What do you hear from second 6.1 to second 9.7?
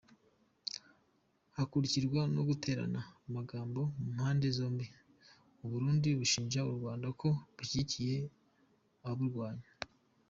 bushinja Urwanda ko bushyigikiye ababurwanya.